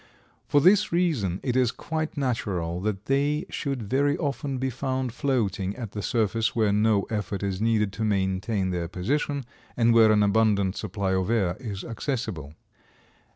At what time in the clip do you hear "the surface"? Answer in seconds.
5.91-6.55